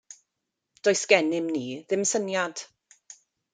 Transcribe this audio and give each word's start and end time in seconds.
Does 0.87 1.03
gennym 1.11 1.51
ni 1.57 1.63
ddim 1.89 2.09
syniad. 2.15 2.67